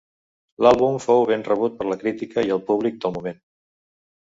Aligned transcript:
L'àlbum 0.65 0.97
fou 1.03 1.21
ben 1.33 1.43
rebut 1.49 1.77
per 1.83 1.87
la 1.91 1.99
crítica 2.05 2.47
i 2.49 2.57
el 2.59 2.65
públic 2.73 3.01
del 3.07 3.17
moment. 3.21 3.41